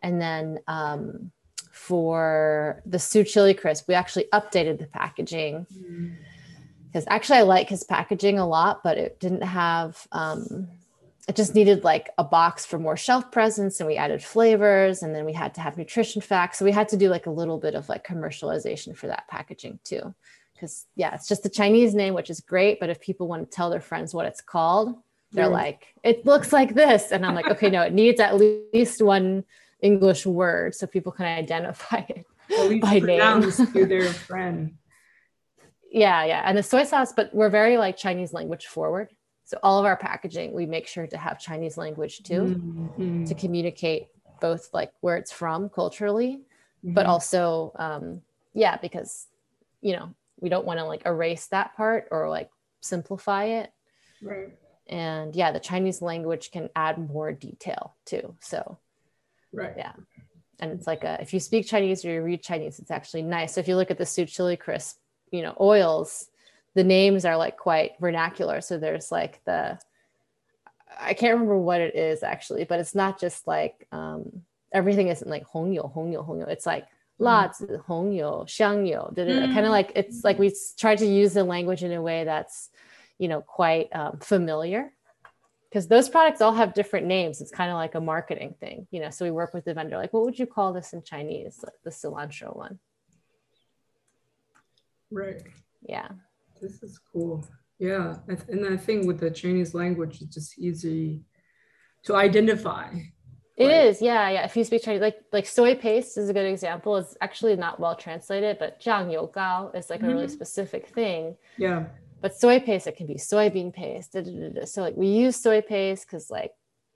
[0.03, 1.31] and then um,
[1.71, 5.65] for the Tzu chili crisp we actually updated the packaging
[6.87, 10.67] because actually I like his packaging a lot, but it didn't have um,
[11.27, 15.13] it just needed like a box for more shelf presence and we added flavors and
[15.13, 16.57] then we had to have nutrition facts.
[16.57, 19.79] So we had to do like a little bit of like commercialization for that packaging
[19.83, 20.15] too.
[20.53, 23.55] Because yeah it's just the chinese name which is great but if people want to
[23.55, 24.95] tell their friends what it's called
[25.31, 27.11] they're like it looks like this.
[27.11, 29.43] And i'm like okay no it needs at least one
[29.81, 32.25] english word so people can identify it
[32.81, 33.51] by name.
[33.51, 34.75] to their friend.
[35.89, 36.43] Yeah yeah.
[36.45, 39.09] And the soy sauce but we're very like chinese language forward
[39.47, 43.23] so all of our packaging, we make sure to have Chinese language too mm-hmm.
[43.23, 44.09] to communicate
[44.41, 46.41] both like where it's from culturally,
[46.83, 46.93] mm-hmm.
[46.93, 48.21] but also, um,
[48.53, 49.27] yeah, because,
[49.79, 52.49] you know, we don't want to like erase that part or like
[52.81, 53.71] simplify it.
[54.21, 54.49] Right.
[54.87, 58.35] And yeah, the Chinese language can add more detail too.
[58.41, 58.77] So,
[59.53, 59.75] right.
[59.77, 59.93] Yeah.
[60.59, 63.53] And it's like a, if you speak Chinese or you read Chinese, it's actually nice.
[63.53, 64.97] So if you look at the Sweet Chili Crisp,
[65.31, 66.27] you know, oils,
[66.77, 68.61] the names are like quite vernacular.
[68.61, 69.79] So there's like the
[70.99, 75.27] I can't remember what it is actually, but it's not just like um, everything isn't
[75.27, 76.45] like Hongyo, Hongyo, hong yo, hong yo.
[76.45, 76.85] It's like
[77.17, 77.81] la mm.
[77.85, 79.11] hong yo, xiang yo.
[79.15, 79.53] Mm.
[79.55, 82.69] Kind of like it's like we try to use the language in a way that's
[83.17, 84.93] you know quite um, familiar
[85.67, 87.41] because those products all have different names.
[87.41, 89.09] It's kind of like a marketing thing, you know.
[89.09, 91.59] So we work with the vendor, like, what would you call this in Chinese?
[91.63, 92.77] Like the cilantro one.
[95.09, 95.41] Right.
[95.81, 96.09] Yeah.
[96.61, 97.45] This is cool.
[97.79, 98.15] Yeah,
[98.47, 101.21] and I think with the Chinese language, it's just easy
[102.03, 102.89] to identify.
[103.55, 104.45] It is, yeah, yeah.
[104.45, 106.97] If you speak Chinese, like like soy paste is a good example.
[106.97, 110.09] It's actually not well translated, but jiang you gao is like mm-hmm.
[110.09, 110.33] a really mm-hmm.
[110.33, 111.35] specific thing.
[111.57, 111.85] Yeah.
[112.21, 114.13] But soy paste, it can be soybean paste.
[114.13, 116.51] Da, da, da, so like we use soy paste because like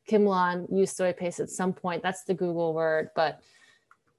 [0.07, 2.03] Kim Lan used soy paste at some point.
[2.03, 3.09] That's the Google word.
[3.15, 3.41] But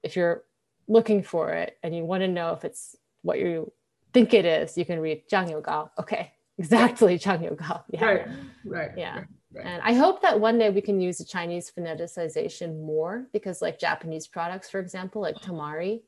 [0.01, 0.43] if you're
[0.87, 3.71] looking for it and you want to know if it's what you
[4.13, 5.91] think it is, you can read Zhang Yu Gao.
[5.99, 7.83] Okay, exactly Zhang Yu Gao.
[7.89, 8.05] Yeah.
[8.05, 8.27] Right,
[8.65, 8.91] right.
[8.97, 9.15] Yeah.
[9.15, 9.65] Right, right.
[9.65, 13.79] And I hope that one day we can use the Chinese phoneticization more because, like
[13.79, 16.01] Japanese products, for example, like Tamari,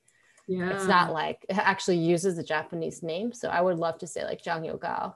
[0.48, 0.70] yeah.
[0.76, 3.34] it's not like it actually uses the Japanese name.
[3.34, 5.16] So I would love to say like Zhang Yu Gao.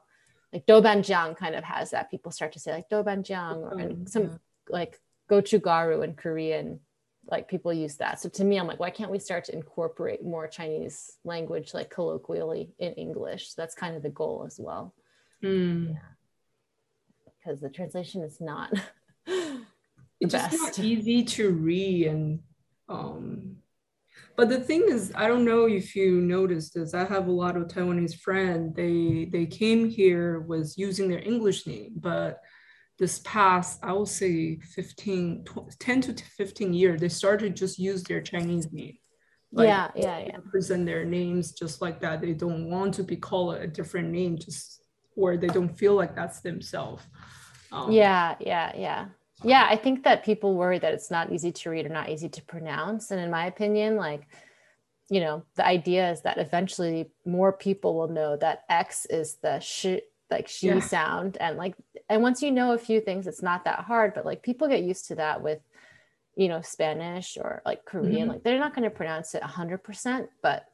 [0.51, 2.09] Like Doubanjiang kind of has that.
[2.09, 4.37] People start to say like Doubanjiang or and some yeah.
[4.67, 4.99] like
[5.29, 6.79] gochugaru in Korean
[7.31, 8.19] like people use that.
[8.19, 11.89] So to me, I'm like, why can't we start to incorporate more Chinese language, like
[11.89, 13.49] colloquially in English?
[13.49, 14.93] So that's kind of the goal as well.
[15.43, 15.93] Mm.
[15.93, 15.99] Yeah.
[17.37, 18.73] Because the translation is not
[20.19, 20.51] it's best.
[20.51, 22.39] just not easy to read and
[22.89, 23.55] um
[24.35, 27.55] but the thing is i don't know if you noticed this i have a lot
[27.55, 32.41] of taiwanese friends they they came here was using their english name but
[32.99, 35.45] this past, I would say 15,
[35.79, 38.97] 10 to 15 years, they started just use their Chinese name.
[39.51, 40.37] Like, yeah, yeah, yeah.
[40.51, 42.21] Present their names just like that.
[42.21, 44.83] They don't want to be called a different name, just
[45.15, 47.03] or they don't feel like that's themselves.
[47.71, 49.05] Um, yeah, yeah, yeah.
[49.43, 52.27] Yeah, I think that people worry that it's not easy to read or not easy
[52.29, 53.11] to pronounce.
[53.11, 54.27] And in my opinion, like,
[55.09, 59.59] you know, the idea is that eventually more people will know that X is the
[59.59, 59.85] sh
[60.29, 60.79] like she yeah.
[60.79, 61.75] sound and like
[62.09, 64.83] and once you know a few things it's not that hard but like people get
[64.83, 65.59] used to that with
[66.35, 68.29] you know spanish or like korean mm-hmm.
[68.29, 70.65] like they're not going to pronounce it 100% but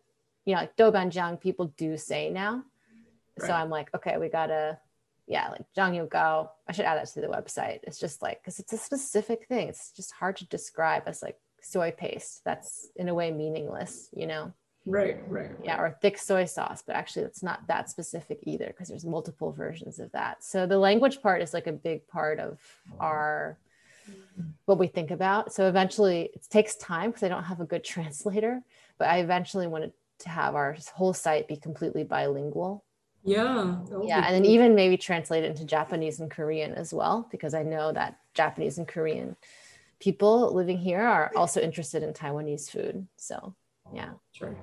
[0.46, 2.64] you know like doubanjiang people do say now
[3.40, 3.48] right.
[3.48, 4.78] so i'm like okay we gotta
[5.28, 8.42] yeah like zhang yu gao i should add that to the website it's just like
[8.42, 12.90] because it's a specific thing it's just hard to describe as like soy paste that's
[12.96, 14.54] in a way meaningless you know
[14.86, 15.52] Right, right.
[15.64, 19.52] Yeah, or thick soy sauce, but actually it's not that specific either because there's multiple
[19.52, 20.44] versions of that.
[20.44, 22.60] So the language part is like a big part of
[23.00, 23.58] our
[24.66, 25.54] what we think about.
[25.54, 28.62] So eventually it takes time because I don't have a good translator,
[28.98, 32.84] but I eventually wanted to have our whole site be completely bilingual.
[33.24, 33.78] Yeah.
[34.04, 37.64] Yeah, and then even maybe translate it into Japanese and Korean as well because I
[37.64, 39.36] know that Japanese and Korean
[40.00, 43.08] people living here are also interested in Taiwanese food.
[43.18, 43.56] So
[43.94, 44.12] yeah.
[44.32, 44.56] Sure.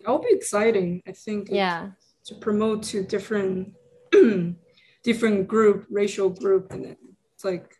[0.00, 1.90] That'll be exciting i think yeah.
[2.26, 3.72] to promote to different
[5.02, 6.96] different group racial group and
[7.32, 7.74] it's like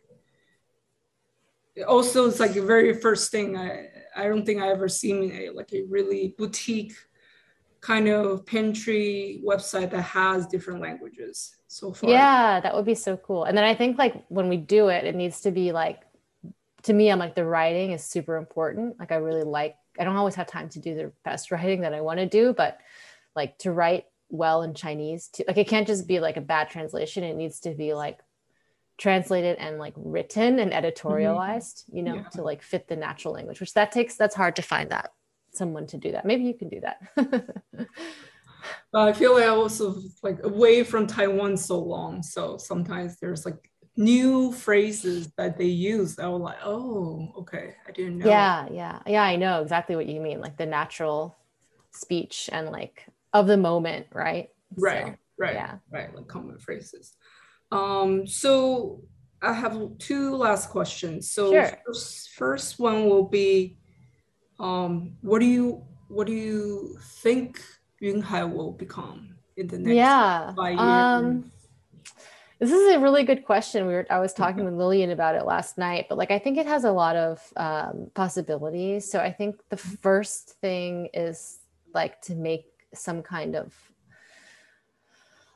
[1.87, 5.49] also it's like the very first thing i i don't think i ever seen a
[5.51, 6.93] like a really boutique
[7.81, 12.09] kind of pantry website that has different languages so far.
[12.09, 13.43] Yeah that would be so cool.
[13.43, 16.01] And then i think like when we do it it needs to be like
[16.83, 18.99] to me i'm like the writing is super important.
[18.99, 21.93] Like i really like I don't always have time to do the best writing that
[21.93, 22.79] I want to do, but
[23.35, 26.69] like to write well in Chinese, to, like it can't just be like a bad
[26.69, 27.23] translation.
[27.23, 28.19] It needs to be like
[28.97, 31.97] translated and like written and editorialized, mm-hmm.
[31.97, 32.29] you know, yeah.
[32.29, 35.11] to like fit the natural language, which that takes, that's hard to find that
[35.51, 36.25] someone to do that.
[36.25, 37.87] Maybe you can do that.
[38.93, 39.81] I feel like I was
[40.23, 46.19] like away from Taiwan so long, so sometimes there's like new phrases that they use
[46.19, 48.27] I was like, oh, okay, I didn't know.
[48.27, 49.23] Yeah, yeah, yeah.
[49.23, 51.35] I know exactly what you mean, like the natural
[51.91, 54.49] speech and like of the moment, right?
[54.77, 57.13] Right, so, right, yeah, right, like common phrases.
[57.71, 59.01] Um, so
[59.41, 61.31] I have two last questions.
[61.31, 61.71] So sure.
[61.85, 63.77] first, first one will be,
[64.59, 67.61] um, what do you what do you think
[68.01, 70.53] Yunhai will become in the next yeah.
[70.53, 70.81] five years?
[70.81, 71.51] Um,
[72.59, 73.85] this is a really good question.
[73.85, 76.57] We were I was talking with Lillian about it last night, but like I think
[76.57, 79.09] it has a lot of um, possibilities.
[79.09, 81.59] So I think the first thing is
[81.93, 83.73] like to make some kind of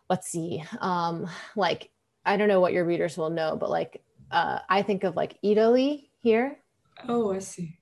[0.09, 1.89] let's see, um, like
[2.25, 5.37] I don't know what your readers will know, but like uh, I think of like
[5.43, 6.59] Eataly here.
[7.07, 7.77] Oh, I see.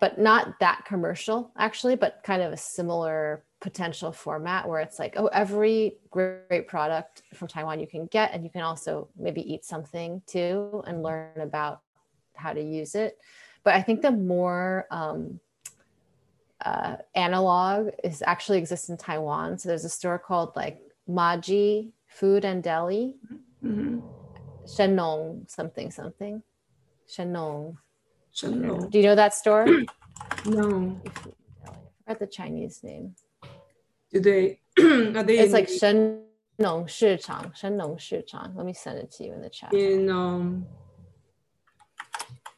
[0.00, 5.14] But not that commercial actually, but kind of a similar potential format where it's like,
[5.16, 9.64] oh, every great product from Taiwan you can get, and you can also maybe eat
[9.64, 11.82] something too and learn about
[12.34, 13.18] how to use it.
[13.62, 15.40] But I think the more um,
[16.64, 19.58] uh, analog is actually exists in Taiwan.
[19.58, 23.14] So there's a store called like Maji Food and Deli,
[23.64, 24.00] mm-hmm.
[24.64, 26.42] Shenong something something,
[27.08, 27.76] Shenong.
[28.34, 28.90] Shenong.
[28.90, 29.66] Do you know that store?
[30.46, 31.00] no.
[31.04, 31.70] I
[32.04, 33.14] forgot the Chinese name.
[34.12, 34.60] Do they?
[34.78, 35.38] are they?
[35.38, 36.22] It's like Shen
[36.58, 37.56] Nong Shichang.
[37.56, 38.56] Shen Nong Shichang.
[38.56, 39.72] Let me send it to you in the chat.
[39.74, 40.66] In um.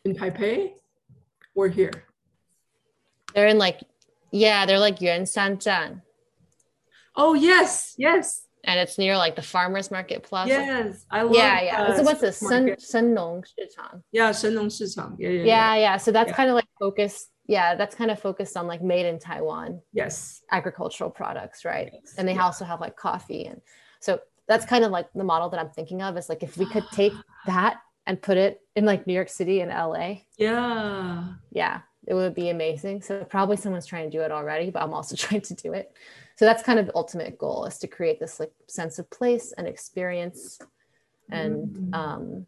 [0.04, 0.72] In Taipei,
[1.54, 1.92] or here.
[3.34, 3.80] They're in like,
[4.32, 6.02] yeah, they're like Yuan Shan Zhan.
[7.14, 8.42] Oh yes, yes.
[8.64, 10.50] And it's near like the farmers market plaza.
[10.50, 11.34] Yes, I love.
[11.34, 11.82] Yeah, yeah.
[11.82, 12.40] Uh, so what's this?
[12.40, 14.02] Shen Shenong Shichang.
[14.10, 15.16] Yeah, Shenong Shichang.
[15.18, 15.44] Yeah, yeah, yeah.
[15.44, 15.96] Yeah, yeah.
[15.98, 16.36] So that's yeah.
[16.36, 20.42] kind of like focused yeah that's kind of focused on like made in taiwan yes
[20.50, 22.14] agricultural products right yes.
[22.16, 22.42] and they yeah.
[22.42, 23.60] also have like coffee and
[24.00, 26.66] so that's kind of like the model that i'm thinking of is like if we
[26.66, 27.12] could take
[27.46, 32.34] that and put it in like new york city and la yeah yeah it would
[32.34, 35.54] be amazing so probably someone's trying to do it already but i'm also trying to
[35.54, 35.92] do it
[36.36, 39.52] so that's kind of the ultimate goal is to create this like sense of place
[39.58, 40.58] and experience
[41.30, 41.94] and mm-hmm.
[41.94, 42.46] um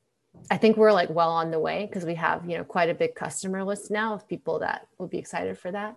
[0.50, 2.94] I think we're like well on the way because we have you know quite a
[2.94, 5.96] big customer list now of people that will be excited for that.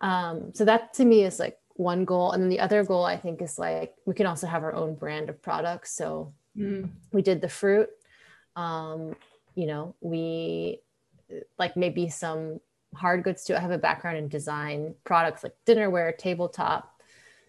[0.00, 3.16] Um, so that to me is like one goal, and then the other goal I
[3.16, 5.92] think is like we can also have our own brand of products.
[5.92, 6.88] So mm.
[7.12, 7.88] we did the fruit.
[8.56, 9.16] Um,
[9.54, 10.80] you know, we
[11.58, 12.60] like maybe some
[12.94, 13.54] hard goods too.
[13.54, 17.00] I have a background in design products like dinnerware, tabletop.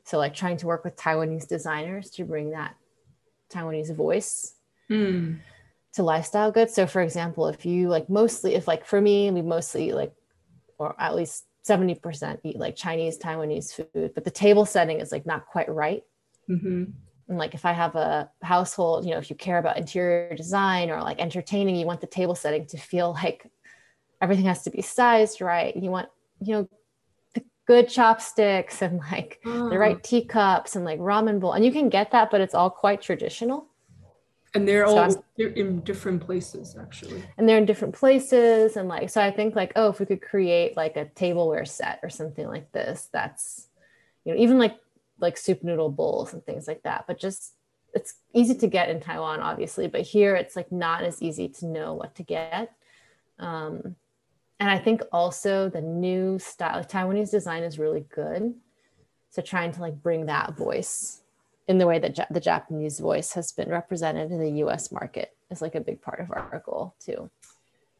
[0.03, 2.75] So like trying to work with Taiwanese designers to bring that
[3.51, 4.53] Taiwanese voice.
[4.89, 5.39] Mm
[5.93, 6.73] to lifestyle goods.
[6.73, 10.13] So for example, if you like mostly, if like for me, we mostly like,
[10.77, 15.25] or at least 70% eat like Chinese, Taiwanese food, but the table setting is like
[15.25, 16.03] not quite right.
[16.49, 16.85] Mm-hmm.
[17.29, 20.89] And like if I have a household, you know, if you care about interior design
[20.89, 23.49] or like entertaining, you want the table setting to feel like
[24.21, 25.75] everything has to be sized right.
[25.75, 26.09] You want,
[26.41, 26.69] you know,
[27.35, 29.69] the good chopsticks and like oh.
[29.69, 31.53] the right teacups and like ramen bowl.
[31.53, 33.68] And you can get that, but it's all quite traditional.
[34.53, 37.23] And they're so all they're in different places actually.
[37.37, 38.77] And they're in different places.
[38.77, 41.99] And like, so I think like, oh, if we could create like a tableware set
[42.01, 43.67] or something like this, that's,
[44.25, 44.77] you know, even like
[45.19, 47.05] like soup noodle bowls and things like that.
[47.07, 47.53] But just
[47.93, 51.65] it's easy to get in Taiwan, obviously, but here it's like not as easy to
[51.65, 52.71] know what to get.
[53.39, 53.95] Um,
[54.59, 58.53] and I think also the new style, Taiwanese design is really good.
[59.31, 61.21] So trying to like bring that voice
[61.69, 65.35] in the way that ja- the Japanese voice has been represented in the US market
[65.51, 67.29] is like a big part of our goal too.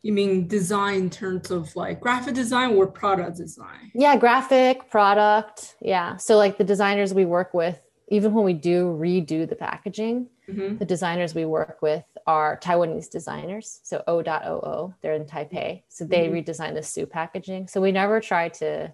[0.01, 3.91] You mean design in terms of like graphic design or product design?
[3.93, 5.75] Yeah, graphic, product.
[5.82, 6.17] Yeah.
[6.17, 10.77] So like the designers we work with, even when we do redo the packaging, mm-hmm.
[10.77, 13.82] the designers we work with are Taiwanese designers.
[13.84, 15.84] So O.OO, they're in Taipei.
[15.89, 16.38] So they mm-hmm.
[16.38, 17.67] redesign the soup packaging.
[17.67, 18.91] So we never try to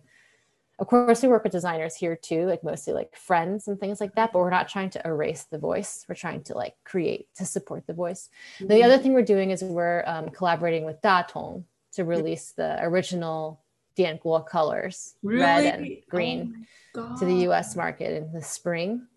[0.78, 4.14] of course we work with designers here too like mostly like friends and things like
[4.16, 6.06] that but we're not trying to erase the voice.
[6.08, 8.30] We're trying to like create to support the voice.
[8.60, 8.68] Mm-hmm.
[8.68, 13.62] the other thing we're doing is we're um, collaborating with datong to release the original
[13.98, 15.42] dianguo colors really?
[15.42, 19.08] red and green oh to the us market in the spring.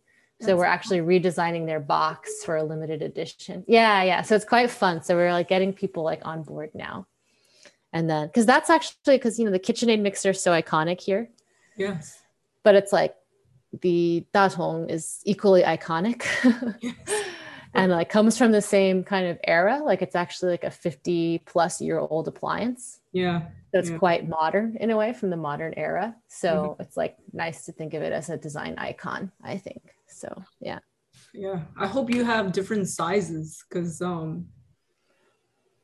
[0.41, 3.65] So we're actually redesigning their box for a limited edition.
[3.67, 4.23] Yeah yeah.
[4.23, 5.03] So it's quite fun.
[5.03, 7.09] So we're like getting people like on board now.
[7.93, 11.29] And then because that's actually because you know the KitchenAid mixer is so iconic here
[11.79, 12.21] Yes.
[12.65, 13.15] But it's like
[13.81, 16.25] the Da datong is equally iconic.
[16.83, 16.97] yes.
[17.75, 19.81] and like comes from the same kind of era.
[19.83, 23.01] Like it's actually like a 50 plus year old appliance.
[23.13, 23.43] Yeah.
[23.73, 23.99] So it's yeah.
[23.99, 26.17] quite modern in a way from the modern era.
[26.29, 26.83] So mm-hmm.
[26.83, 29.83] it's like nice to think of it as a design icon, I think.
[30.09, 30.81] So yeah.
[31.35, 31.61] Yeah.
[31.77, 34.47] I hope you have different sizes because um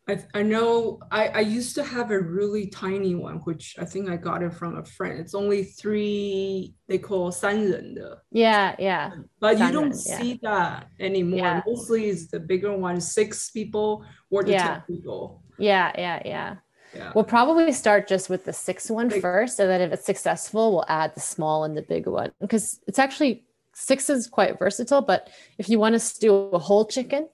[0.09, 4.09] I, I know I, I used to have a really tiny one, which I think
[4.09, 5.19] I got it from a friend.
[5.19, 8.23] It's only three, they call 三人的.
[8.31, 9.11] Yeah, yeah.
[9.39, 11.39] But you don't see that anymore.
[11.39, 11.61] Yeah.
[11.67, 14.67] Mostly it's the bigger one, six people or the yeah.
[14.67, 15.43] 10 people.
[15.59, 16.55] Yeah, yeah, yeah.
[16.95, 17.11] Yeah.
[17.13, 19.21] We'll probably start just with the six one big.
[19.21, 22.79] first, and then if it's successful, we'll add the small and the big one because
[22.87, 23.45] it's actually
[23.75, 25.03] six is quite versatile.
[25.03, 25.29] But
[25.59, 27.29] if you want to stew a whole chicken,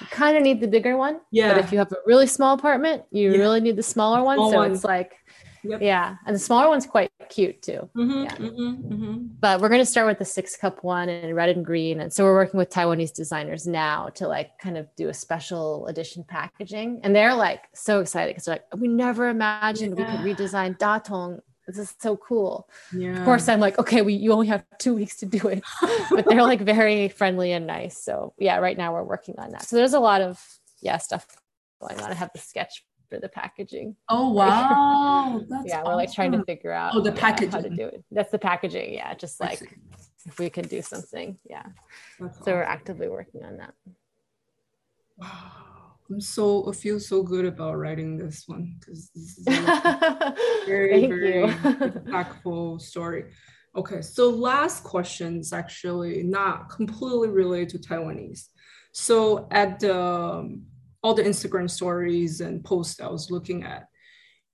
[0.00, 1.20] you kind of need the bigger one.
[1.30, 1.54] Yeah.
[1.54, 3.38] But if you have a really small apartment, you yeah.
[3.38, 4.36] really need the smaller one.
[4.38, 4.72] Small so one.
[4.72, 5.14] it's like,
[5.62, 5.80] yep.
[5.82, 6.16] yeah.
[6.26, 7.88] And the smaller one's quite cute too.
[7.96, 8.34] Mm-hmm, yeah.
[8.36, 9.26] Mm-hmm, mm-hmm.
[9.40, 12.00] But we're going to start with the six cup one in red and green.
[12.00, 15.86] And so we're working with Taiwanese designers now to like kind of do a special
[15.86, 17.00] edition packaging.
[17.02, 20.22] And they're like so excited because they're like, we never imagined yeah.
[20.22, 22.68] we could redesign Datong this is so cool.
[22.92, 23.18] Yeah.
[23.18, 25.64] Of course, I'm like, okay, we you only have two weeks to do it,
[26.10, 28.02] but they're like very friendly and nice.
[28.02, 29.64] So yeah, right now we're working on that.
[29.64, 30.42] So there's a lot of
[30.80, 31.26] yeah stuff
[31.80, 32.10] going on.
[32.10, 33.96] I have the sketch for the packaging.
[34.08, 37.70] Oh wow, That's yeah, we're like trying to figure out oh the packaging how to
[37.70, 38.04] do it.
[38.10, 38.94] That's the packaging.
[38.94, 39.60] Yeah, just like
[40.24, 41.38] if we can do something.
[41.48, 41.64] Yeah.
[42.20, 42.52] That's so awesome.
[42.54, 43.74] we're actively working on that.
[45.18, 45.75] Wow.
[46.08, 50.34] I'm so I feel so good about writing this one because this is a
[50.66, 53.24] very very impactful story.
[53.74, 58.46] Okay, so last question is actually not completely related to Taiwanese.
[58.92, 60.62] So at the, um,
[61.02, 63.84] all the Instagram stories and posts I was looking at,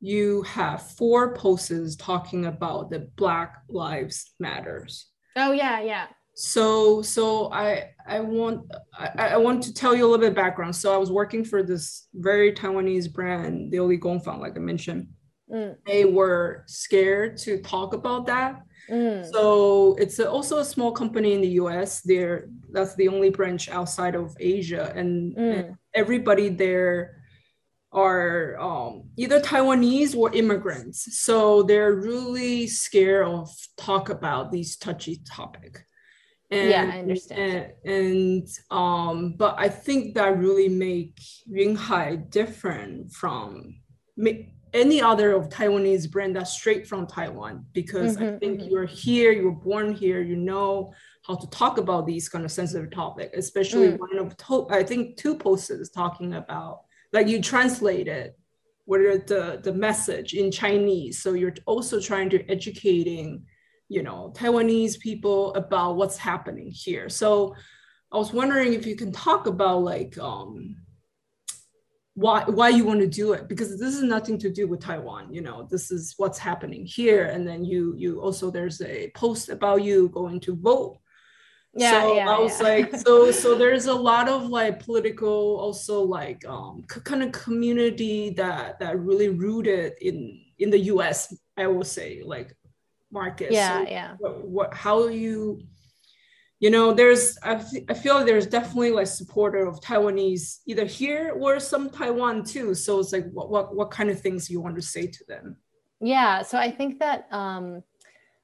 [0.01, 5.07] you have four posts talking about the Black Lives Matters.
[5.37, 10.09] Oh yeah, yeah so so i i want I, I want to tell you a
[10.09, 14.41] little bit background so i was working for this very taiwanese brand the Oli Gongfang,
[14.41, 15.09] like i mentioned
[15.53, 15.77] mm.
[15.87, 19.31] they were scared to talk about that mm.
[19.31, 23.69] so it's a, also a small company in the us there that's the only branch
[23.69, 25.59] outside of asia and, mm.
[25.59, 27.19] and everybody there
[27.95, 31.19] are um, either Taiwanese or immigrants.
[31.19, 35.85] So they're really scared of talk about these touchy topic.
[36.53, 37.73] And, yeah, I understand.
[37.85, 41.19] And, and um, but I think that really make
[41.51, 43.77] Yunhai different from
[44.75, 48.71] any other of Taiwanese brand that's straight from Taiwan because mm-hmm, I think mm-hmm.
[48.71, 50.93] you're here, you were born here, you know
[51.27, 53.99] how to talk about these kind of sensitive topic, especially mm.
[53.99, 56.83] one of to- I think two posts talking about
[57.13, 58.37] like you translate it
[58.85, 61.23] what are the the message in Chinese.
[61.23, 63.47] So you're also trying to educating
[63.93, 67.55] you know taiwanese people about what's happening here so
[68.13, 70.77] i was wondering if you can talk about like um
[72.15, 75.33] why why you want to do it because this is nothing to do with taiwan
[75.33, 79.49] you know this is what's happening here and then you you also there's a post
[79.49, 80.99] about you going to vote
[81.75, 82.69] yeah, so yeah, I was yeah.
[82.69, 88.31] like, so so there's a lot of like political, also like um kind of community
[88.31, 91.35] that that really rooted in in the U.S.
[91.57, 92.55] I will say like
[93.13, 93.53] market.
[93.53, 94.15] Yeah so yeah.
[94.19, 95.61] what, what how you
[96.61, 101.35] you know there's I, I feel like there's definitely like supporter of taiwanese either here
[101.39, 102.75] or some taiwan too.
[102.75, 105.57] So it's like what what, what kind of things you want to say to them?
[106.01, 107.83] Yeah so i think that um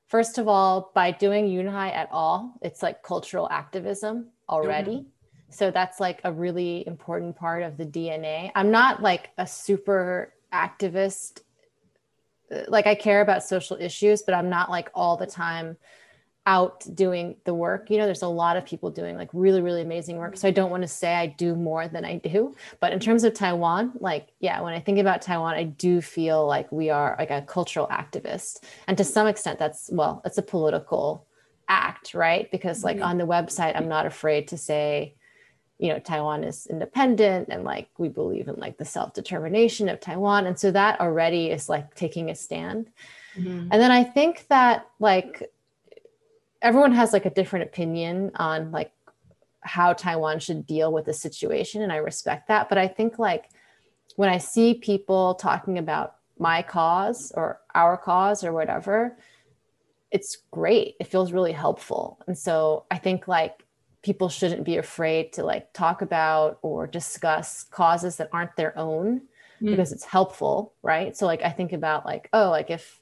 [0.06, 4.98] first of all by doing Yunhai at all it's like cultural activism already.
[4.98, 5.50] Mm-hmm.
[5.50, 10.32] so that's like a really important part of the dna i'm not like a super
[10.52, 11.40] activist
[12.68, 15.76] like I care about social issues, but I'm not like all the time
[16.46, 17.90] out doing the work.
[17.90, 20.34] You know, there's a lot of people doing like really, really amazing work.
[20.38, 22.54] So I don't want to say I do more than I do.
[22.80, 26.46] But in terms of Taiwan, like, yeah, when I think about Taiwan, I do feel
[26.46, 28.64] like we are like a cultural activist.
[28.86, 31.26] And to some extent, that's, well, it's a political
[31.68, 32.50] act, right?
[32.50, 33.04] Because like mm-hmm.
[33.04, 35.16] on the website, I'm not afraid to say,
[35.78, 40.46] you know taiwan is independent and like we believe in like the self-determination of taiwan.
[40.46, 42.90] And so that already is like taking a stand.
[43.36, 43.68] Mm-hmm.
[43.70, 45.50] and then i think that like
[46.60, 48.90] everyone has like a different opinion on like
[49.60, 52.68] how taiwan should deal with the situation and i respect that.
[52.68, 53.50] But i think like
[54.16, 59.16] when i see people talking about my cause or our cause or whatever
[60.10, 60.94] it's great.
[61.00, 62.18] It feels really helpful.
[62.26, 63.64] And so i think like
[64.02, 69.22] people shouldn't be afraid to like talk about or discuss causes that aren't their own
[69.60, 69.70] mm.
[69.70, 73.00] because it's helpful right so like i think about like oh like if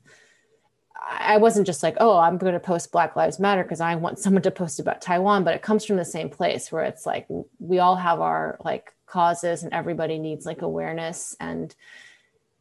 [1.09, 4.19] I wasn't just like, oh, I'm going to post Black Lives Matter because I want
[4.19, 7.27] someone to post about Taiwan, but it comes from the same place where it's like
[7.59, 11.37] we all have our like causes and everybody needs like awareness.
[11.39, 11.75] And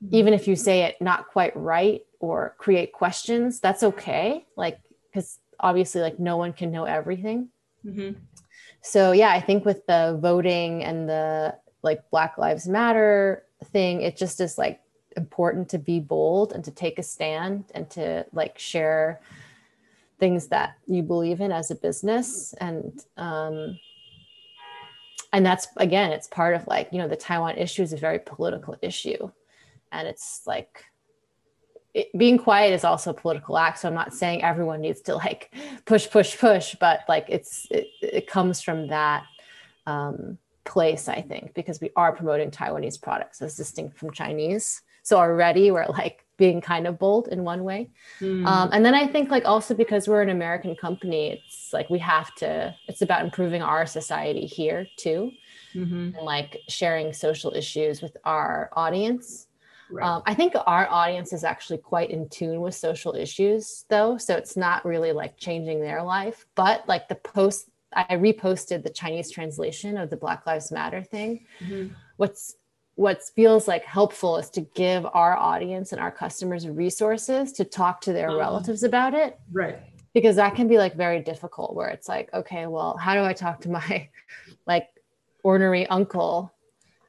[0.04, 0.16] mm-hmm.
[0.16, 4.46] even if you say it not quite right or create questions, that's okay.
[4.56, 4.80] Like,
[5.12, 7.50] because obviously, like, no one can know everything.
[7.86, 8.20] Mm-hmm.
[8.82, 14.18] So, yeah, I think with the voting and the like Black Lives Matter thing, it
[14.18, 14.82] just is like
[15.18, 19.22] important to be bold and to take a stand and to like share
[20.20, 23.78] things that you believe in as a business and um
[25.34, 28.20] and that's again it's part of like you know the taiwan issue is a very
[28.20, 29.30] political issue
[29.92, 30.86] and it's like
[31.96, 35.16] it, being quiet is also a political act so i'm not saying everyone needs to
[35.16, 35.54] like
[35.86, 39.24] push push push but like it's it, it comes from that
[39.88, 45.18] um place i think because we are promoting taiwanese products as distinct from chinese so
[45.18, 47.90] already we're like being kind of bold in one way.
[48.20, 48.46] Mm.
[48.46, 52.00] Um, and then I think like also because we're an American company, it's like we
[52.00, 55.32] have to, it's about improving our society here too.
[55.74, 56.18] Mm-hmm.
[56.18, 59.48] And like sharing social issues with our audience.
[59.96, 60.06] Right.
[60.06, 64.18] Um, I think our audience is actually quite in tune with social issues, though.
[64.18, 66.46] So it's not really like changing their life.
[66.56, 71.46] But like the post, I reposted the Chinese translation of the Black Lives Matter thing.
[71.62, 71.94] Mm-hmm.
[72.18, 72.56] What's
[72.96, 78.02] what feels like helpful is to give our audience and our customers resources to talk
[78.02, 79.38] to their uh, relatives about it.
[79.52, 79.78] Right.
[80.14, 83.34] Because that can be like very difficult where it's like, okay, well, how do I
[83.34, 84.10] talk to my
[84.68, 84.88] like
[85.44, 86.54] ornery uncle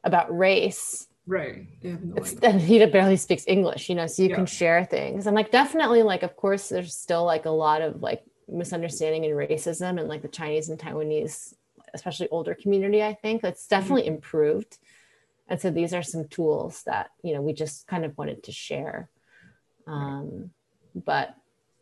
[0.03, 1.07] about race?
[1.27, 1.66] Right.
[1.83, 4.37] No and he barely speaks English, you know, so you yeah.
[4.37, 5.27] can share things.
[5.27, 9.35] And like definitely like of course there's still like a lot of like misunderstanding and
[9.35, 11.55] racism and like the Chinese and Taiwanese,
[11.95, 13.43] especially older community, I think.
[13.43, 14.14] That's definitely mm-hmm.
[14.14, 14.79] improved
[15.49, 18.53] and so these are some tools that you know we just kind of wanted to
[18.53, 19.09] share
[19.87, 20.51] um,
[20.95, 21.35] but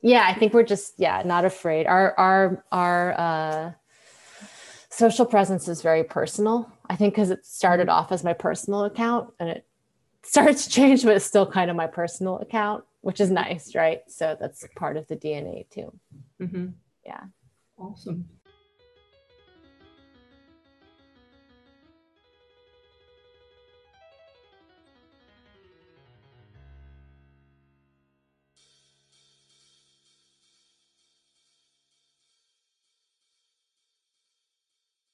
[0.03, 3.73] yeah i think we're just yeah not afraid our our our uh,
[4.97, 6.71] social presence is very personal.
[6.89, 9.67] I think because it started off as my personal account and it
[10.23, 14.01] started to change but it's still kind of my personal account which is nice right?
[14.09, 15.93] So that's part of the dna too.
[16.41, 16.67] Mm-hmm.
[17.05, 17.25] yeah.
[17.77, 18.29] Awesome